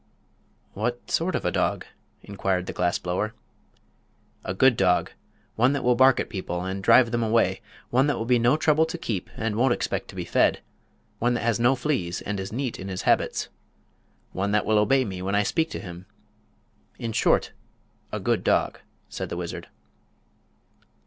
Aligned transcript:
"What 0.73 1.11
sort 1.11 1.35
of 1.35 1.45
a 1.45 1.51
dog?" 1.51 1.85
inquired 2.23 2.65
the 2.65 2.73
glass 2.73 2.97
blower. 2.97 3.35
"A 4.43 4.51
good 4.55 4.75
dog. 4.75 5.11
One 5.55 5.73
that 5.73 5.83
will 5.83 5.93
bark 5.93 6.19
at 6.19 6.27
people 6.27 6.65
and 6.65 6.83
drive 6.83 7.11
them 7.11 7.21
away. 7.21 7.61
One 7.91 8.07
that 8.07 8.17
will 8.17 8.25
be 8.25 8.39
no 8.39 8.57
trouble 8.57 8.87
to 8.87 8.97
keep 8.97 9.29
and 9.37 9.55
won't 9.55 9.73
expect 9.75 10.07
to 10.07 10.15
be 10.15 10.25
fed. 10.25 10.59
One 11.19 11.35
that 11.35 11.43
has 11.43 11.59
no 11.59 11.75
fleas 11.75 12.19
and 12.19 12.39
is 12.39 12.51
neat 12.51 12.79
in 12.79 12.87
his 12.87 13.03
habits. 13.03 13.49
One 14.31 14.49
that 14.53 14.65
will 14.65 14.79
obey 14.79 15.05
me 15.05 15.21
when 15.21 15.35
I 15.35 15.43
speak 15.43 15.69
to 15.69 15.79
him. 15.79 16.07
In 16.97 17.11
short, 17.11 17.51
a 18.11 18.19
good 18.19 18.43
dog," 18.43 18.79
said 19.07 19.29
the 19.29 19.37
wizard. 19.37 19.67